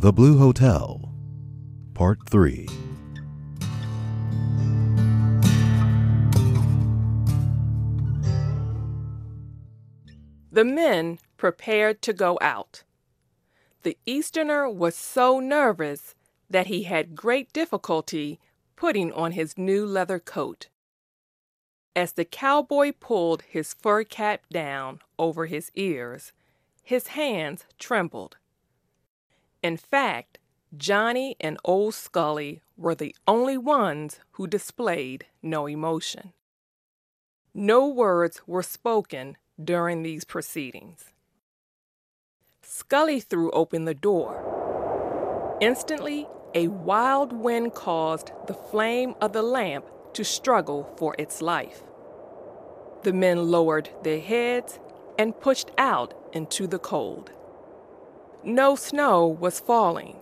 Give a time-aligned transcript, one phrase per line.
[0.00, 1.12] The Blue Hotel,
[1.92, 2.68] Part 3.
[10.52, 12.84] The men prepared to go out.
[13.82, 16.14] The Easterner was so nervous
[16.48, 18.38] that he had great difficulty
[18.76, 20.68] putting on his new leather coat.
[21.96, 26.32] As the cowboy pulled his fur cap down over his ears,
[26.84, 28.36] his hands trembled.
[29.62, 30.38] In fact,
[30.76, 36.32] Johnny and Old Scully were the only ones who displayed no emotion.
[37.54, 41.06] No words were spoken during these proceedings.
[42.62, 45.56] Scully threw open the door.
[45.60, 51.82] Instantly, a wild wind caused the flame of the lamp to struggle for its life.
[53.02, 54.78] The men lowered their heads
[55.18, 57.32] and pushed out into the cold.
[58.44, 60.16] No snow was falling,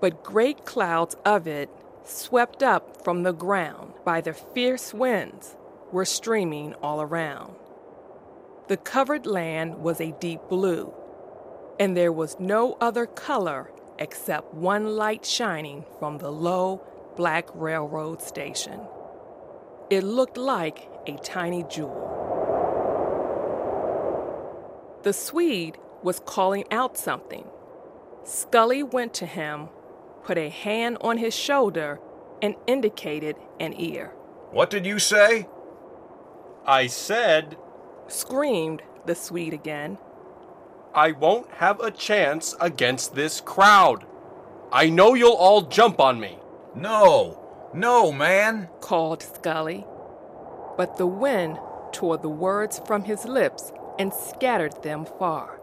[0.00, 1.70] but great clouds of it,
[2.04, 5.56] swept up from the ground by the fierce winds,
[5.92, 7.54] were streaming all around.
[8.66, 10.92] The covered land was a deep blue,
[11.78, 16.82] and there was no other color except one light shining from the low
[17.16, 18.80] black railroad station.
[19.88, 22.12] It looked like a tiny jewel.
[25.04, 27.46] The Swede was calling out something.
[28.24, 29.68] Scully went to him,
[30.24, 32.00] put a hand on his shoulder,
[32.42, 34.08] and indicated an ear.
[34.50, 35.48] What did you say?
[36.66, 37.56] I said,
[38.08, 39.98] Screamed the Swede again.
[40.94, 44.04] I won't have a chance against this crowd.
[44.72, 46.38] I know you'll all jump on me.
[46.74, 48.68] No, no, man.
[48.80, 49.86] called Scully.
[50.76, 51.58] But the wind
[51.92, 55.55] tore the words from his lips and scattered them far.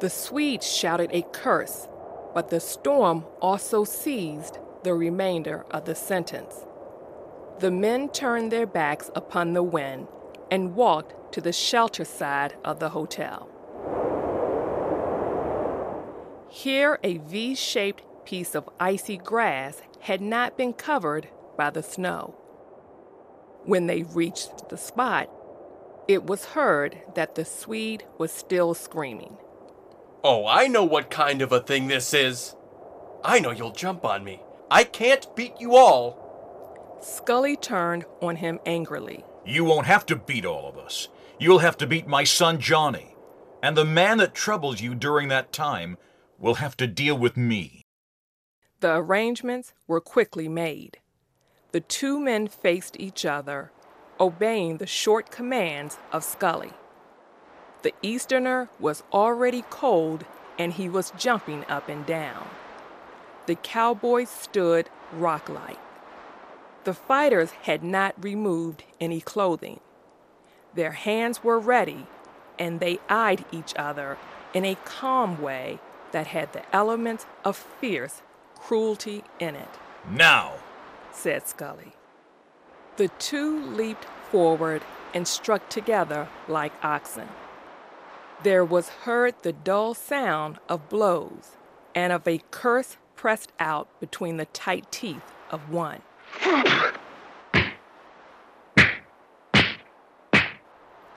[0.00, 1.88] The Swede shouted a curse,
[2.32, 6.64] but the storm also seized the remainder of the sentence.
[7.58, 10.06] The men turned their backs upon the wind
[10.52, 13.48] and walked to the shelter side of the hotel.
[16.48, 22.36] Here, a V shaped piece of icy grass had not been covered by the snow.
[23.64, 25.28] When they reached the spot,
[26.06, 29.36] it was heard that the Swede was still screaming.
[30.24, 32.56] Oh, I know what kind of a thing this is.
[33.24, 34.42] I know you'll jump on me.
[34.70, 36.98] I can't beat you all.
[37.00, 39.24] Scully turned on him angrily.
[39.46, 41.08] You won't have to beat all of us.
[41.38, 43.14] You'll have to beat my son Johnny.
[43.62, 45.96] And the man that troubles you during that time
[46.38, 47.84] will have to deal with me.
[48.80, 50.98] The arrangements were quickly made.
[51.72, 53.72] The two men faced each other,
[54.18, 56.72] obeying the short commands of Scully.
[57.82, 60.24] The Easterner was already cold
[60.58, 62.48] and he was jumping up and down.
[63.46, 65.78] The cowboys stood rock like.
[66.84, 69.80] The fighters had not removed any clothing.
[70.74, 72.06] Their hands were ready,
[72.58, 74.18] and they eyed each other
[74.52, 75.78] in a calm way
[76.12, 78.22] that had the elements of fierce
[78.58, 79.68] cruelty in it,
[80.10, 80.54] Now,
[81.12, 81.92] said Scully.
[82.96, 84.82] The two leaped forward
[85.14, 87.28] and struck together like oxen.
[88.44, 91.56] There was heard the dull sound of blows
[91.92, 96.02] and of a curse pressed out between the tight teeth of one.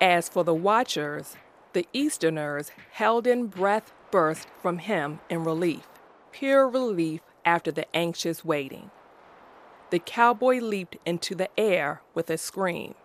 [0.01, 1.35] As for the watchers,
[1.73, 5.87] the Easterners held in breath burst from him in relief,
[6.31, 8.89] pure relief after the anxious waiting.
[9.91, 12.95] The cowboy leaped into the air with a scream.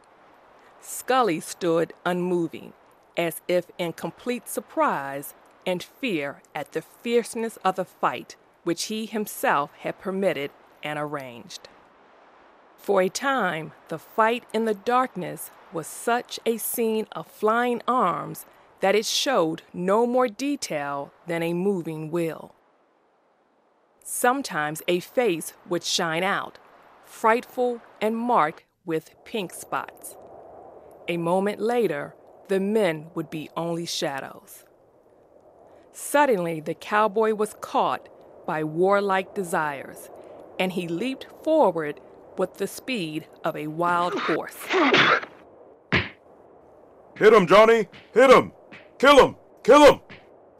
[0.81, 2.73] Scully stood unmoving,
[3.17, 5.35] as if in complete surprise
[5.67, 10.51] and fear at the fierceness of the fight which he himself had permitted
[10.83, 11.69] and arranged.
[12.77, 18.45] For a time, the fight in the darkness was such a scene of flying arms
[18.81, 22.57] that it showed no more detail than a moving wheel.
[24.03, 26.59] Sometimes a face would shine out,
[27.05, 30.17] frightful and marked with pink spots.
[31.07, 32.16] A moment later,
[32.49, 34.65] the men would be only shadows.
[35.93, 38.09] Suddenly, the cowboy was caught
[38.47, 40.11] by warlike desires,
[40.59, 42.01] and he leaped forward
[42.37, 44.57] with the speed of a wild horse.
[47.17, 47.89] Hit him, Johnny!
[48.13, 48.53] Hit him!
[48.99, 49.37] Kill him!
[49.63, 50.01] Kill him!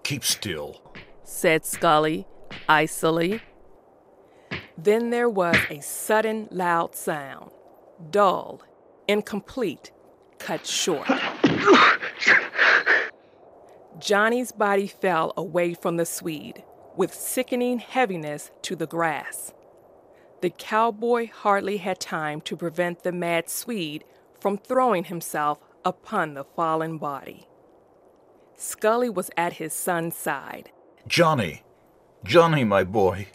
[0.07, 0.81] keep still.
[1.25, 2.27] said Scully
[2.69, 3.43] icily.
[4.79, 7.51] Then there was a sudden loud sound,
[8.11, 8.63] dull,
[9.09, 9.91] incomplete,
[10.39, 11.09] cut short.
[13.99, 16.63] Johnny's body fell away from the Swede,
[16.97, 19.53] with sickening heaviness to the grass.
[20.43, 24.05] The cowboy hardly had time to prevent the mad Swede
[24.39, 27.49] from throwing himself upon the fallen body.
[28.55, 30.71] Scully was at his son's side.
[31.07, 31.63] Johnny,
[32.25, 33.29] Johnny, my boy.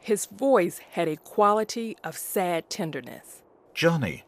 [0.00, 3.42] His voice had a quality of sad tenderness.
[3.74, 4.24] Johnny,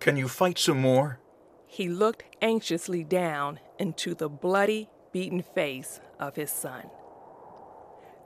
[0.00, 1.20] can you fight some more?
[1.66, 6.90] He looked anxiously down into the bloody, beaten face of his son.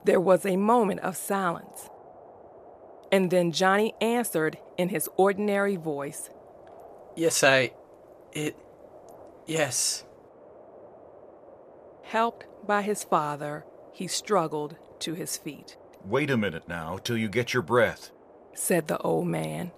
[0.05, 1.91] There was a moment of silence.
[3.13, 6.31] And then Johnny answered in his ordinary voice
[7.17, 7.73] Yes, I.
[8.33, 8.57] It.
[9.47, 10.05] Yes.
[12.03, 15.77] Helped by his father, he struggled to his feet.
[16.05, 18.11] Wait a minute now till you get your breath.
[18.55, 19.71] Said the old man.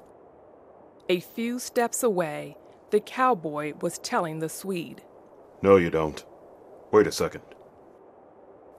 [1.09, 2.57] A few steps away,
[2.91, 5.03] the cowboy was telling the Swede.
[5.63, 6.25] No, you don't.
[6.91, 7.43] Wait a second.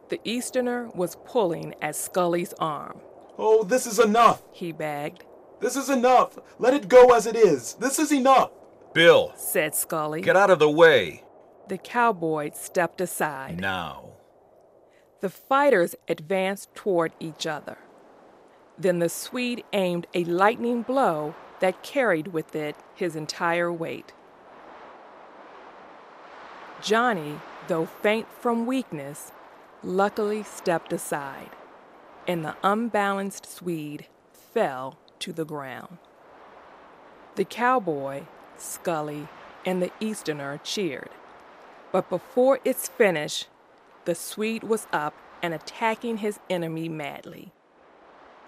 [0.09, 2.99] The Easterner was pulling at Scully's arm.
[3.37, 4.41] Oh, this is enough!
[4.51, 5.23] He begged.
[5.59, 6.37] This is enough!
[6.59, 7.75] Let it go as it is!
[7.75, 8.51] This is enough!
[8.93, 10.21] Bill, said Scully.
[10.21, 11.23] get out of the way.
[11.67, 13.59] The cowboy stepped aside.
[13.59, 14.11] Now.
[15.21, 17.77] The fighters advanced toward each other.
[18.77, 24.13] Then the Swede aimed a lightning blow that carried with it his entire weight.
[26.81, 29.31] Johnny, though faint from weakness,
[29.83, 31.49] luckily stepped aside,
[32.27, 35.97] and the unbalanced Swede fell to the ground.
[37.35, 38.23] The cowboy,
[38.57, 39.27] Scully,
[39.65, 41.09] and the Easterner cheered,
[41.91, 43.45] but before its finish,
[44.05, 47.51] the Swede was up and attacking his enemy madly.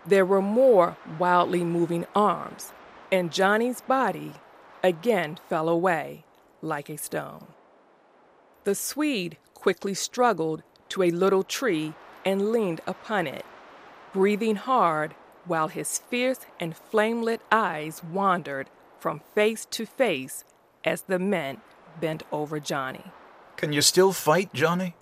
[0.06, 2.74] There were more wildly moving arms,
[3.12, 4.34] and Johnny's body
[4.84, 6.26] again fell away
[6.62, 7.48] like a stone.
[8.64, 11.94] The Swede quickly struggled to a little tree
[12.26, 13.46] and leaned upon it,
[14.14, 15.16] breathing hard
[15.46, 18.70] while his fierce and flame lit eyes wandered
[19.00, 20.44] from face to face
[20.84, 21.62] as the men
[22.00, 23.06] bent over Johnny.
[23.56, 24.96] Can you still fight, Johnny?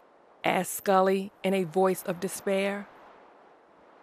[0.43, 2.87] asked Scully in a voice of despair.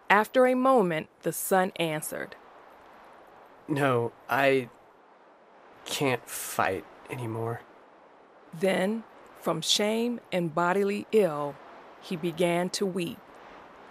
[0.09, 2.35] After a moment, the son answered,
[3.67, 4.69] No, I.
[5.85, 7.61] can't fight anymore.
[8.53, 9.03] Then,
[9.41, 11.55] from shame and bodily ill,
[12.01, 13.19] he began to weep,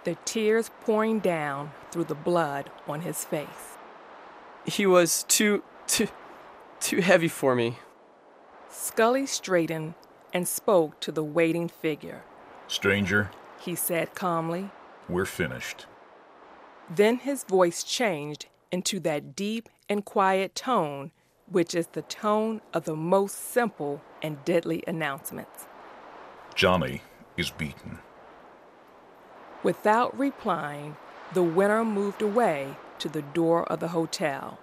[0.03, 3.77] the tears pouring down through the blood on his face.
[4.65, 5.63] He was too.
[5.87, 6.07] too.
[6.79, 7.77] too heavy for me.
[8.69, 9.93] Scully straightened
[10.33, 12.23] and spoke to the waiting figure.
[12.67, 13.29] Stranger,
[13.59, 14.71] He said calmly.
[15.07, 15.85] we're finished.
[16.93, 21.11] Then his voice changed into that deep and quiet tone
[21.49, 25.67] which is the tone of the most simple and deadly announcements.
[26.55, 27.01] Johnny
[27.37, 27.99] is beaten.
[29.63, 30.95] Without replying,
[31.33, 34.59] the winner moved away to the door of the hotel.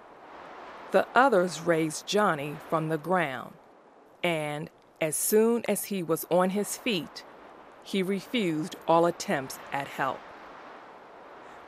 [0.91, 3.53] The others raised Johnny from the ground,
[4.23, 4.69] and
[5.01, 7.23] as soon as he was on his feet,
[7.83, 10.19] he refused all attempts at help.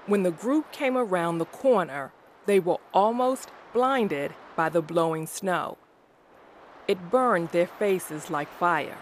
[0.06, 2.14] When the group came around the corner,
[2.46, 5.78] they were almost blinded by the blowing snow.
[6.88, 8.98] It burned their faces like fire.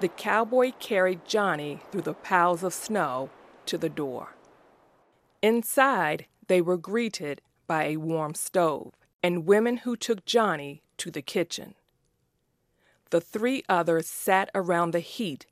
[0.00, 3.30] The cowboy carried Johnny through the piles of snow
[3.64, 4.34] to the door.
[5.42, 11.22] Inside, they were greeted by a warm stove and women who took Johnny to the
[11.22, 11.74] kitchen.
[13.10, 15.46] The three others sat around the heat,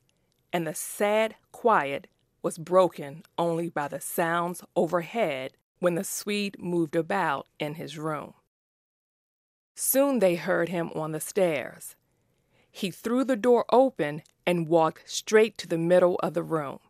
[0.52, 2.06] and the sad quiet
[2.44, 8.34] was broken only by the sounds overhead when the Swede moved about in his room.
[9.74, 11.96] Soon they heard him on the stairs.
[12.70, 16.80] He threw the door open and walked straight to the middle of the room.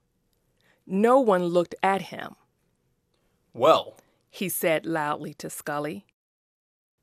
[0.86, 2.34] No one looked at him,
[3.54, 3.96] Well,
[4.30, 6.04] he said loudly to Scully.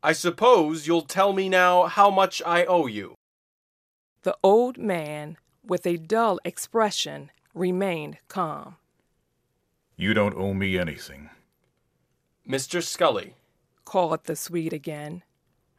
[0.03, 3.15] I suppose you'll tell me now how much I owe you.
[4.23, 8.75] The old man, with a dull expression, remained calm.
[9.95, 11.29] You don't owe me anything.
[12.47, 12.81] Mr.
[12.83, 13.35] Scully,
[13.85, 15.23] Called the Swede again.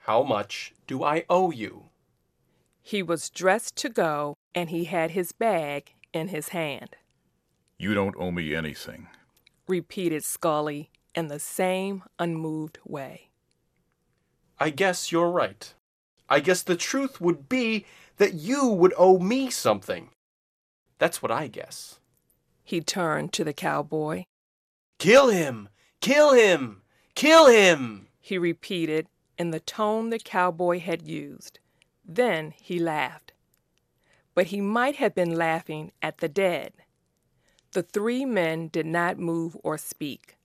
[0.01, 1.85] how much do I owe you?
[2.83, 6.97] He was dressed to go, and he had his bag in his hand.
[7.79, 9.09] You don't owe me anything.
[9.69, 13.31] Repeated Scully in the same unmoved way.
[14.59, 15.73] I guess you're right.
[16.29, 17.87] I guess the truth would be
[18.17, 20.11] that you would owe me something.
[20.99, 21.99] That's what I guess.
[22.65, 24.25] He turned to the cowboy.
[24.99, 25.69] Kill him!
[26.01, 26.83] Kill him!
[27.15, 28.09] Kill him!
[28.21, 31.59] He repeated in the tone the cowboy had used.
[32.05, 33.33] Then he laughed.
[34.35, 36.73] but he might have been laughing at the dead.
[37.73, 40.37] The three men did not move or speak,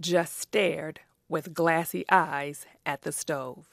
[0.00, 3.68] just stared with glassy eyes at the stove.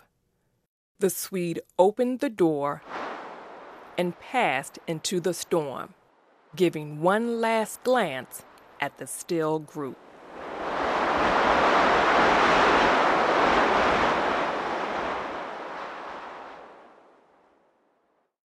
[1.00, 2.82] The Swede opened the door
[3.98, 5.94] and passed into the storm,
[6.60, 8.44] giving one last glance
[8.82, 9.96] at the still group.